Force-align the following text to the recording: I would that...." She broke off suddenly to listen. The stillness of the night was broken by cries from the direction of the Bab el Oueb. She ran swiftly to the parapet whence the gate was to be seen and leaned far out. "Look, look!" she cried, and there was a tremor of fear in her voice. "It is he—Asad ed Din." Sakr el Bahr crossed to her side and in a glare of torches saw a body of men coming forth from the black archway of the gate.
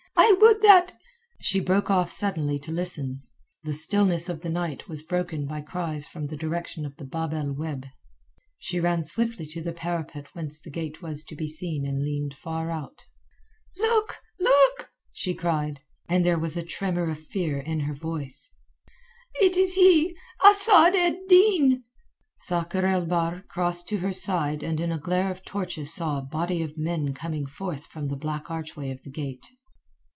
I 0.23 0.37
would 0.43 0.61
that...." 0.61 0.93
She 1.41 1.59
broke 1.59 1.89
off 1.91 2.09
suddenly 2.09 2.57
to 2.59 2.71
listen. 2.71 3.21
The 3.63 3.73
stillness 3.75 4.27
of 4.29 4.41
the 4.41 4.49
night 4.49 4.87
was 4.87 5.03
broken 5.03 5.45
by 5.45 5.61
cries 5.61 6.05
from 6.07 6.27
the 6.27 6.37
direction 6.37 6.85
of 6.85 6.95
the 6.95 7.05
Bab 7.05 7.33
el 7.33 7.47
Oueb. 7.53 7.85
She 8.57 8.79
ran 8.79 9.03
swiftly 9.03 9.45
to 9.47 9.61
the 9.61 9.71
parapet 9.73 10.27
whence 10.33 10.59
the 10.61 10.69
gate 10.71 11.01
was 11.01 11.23
to 11.25 11.35
be 11.35 11.47
seen 11.47 11.85
and 11.85 12.03
leaned 12.03 12.33
far 12.35 12.69
out. 12.71 13.03
"Look, 13.77 14.17
look!" 14.39 14.89
she 15.11 15.33
cried, 15.35 15.81
and 16.07 16.23
there 16.25 16.39
was 16.39 16.55
a 16.57 16.63
tremor 16.63 17.09
of 17.09 17.19
fear 17.19 17.57
in 17.59 17.81
her 17.81 17.93
voice. 17.95 18.49
"It 19.41 19.57
is 19.57 19.73
he—Asad 19.75 20.95
ed 20.95 21.19
Din." 21.27 21.83
Sakr 22.39 22.85
el 22.85 23.05
Bahr 23.05 23.43
crossed 23.49 23.87
to 23.89 23.97
her 23.97 24.13
side 24.13 24.63
and 24.63 24.79
in 24.79 24.91
a 24.91 24.99
glare 24.99 25.29
of 25.31 25.43
torches 25.45 25.93
saw 25.93 26.17
a 26.19 26.23
body 26.23 26.61
of 26.63 26.77
men 26.77 27.13
coming 27.13 27.45
forth 27.47 27.85
from 27.87 28.07
the 28.07 28.17
black 28.17 28.49
archway 28.49 28.89
of 28.91 29.01
the 29.03 29.11
gate. 29.11 29.45